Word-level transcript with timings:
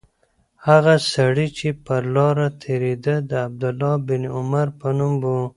هغه 0.67 0.93
سړی 1.13 1.47
چې 1.57 1.67
پر 1.85 2.03
لاره 2.15 2.47
تېرېده 2.63 3.15
د 3.29 3.31
عبدالله 3.45 3.93
بن 4.07 4.21
عمر 4.37 4.67
په 4.79 4.89
نوم 4.97 5.13
و. 5.21 5.25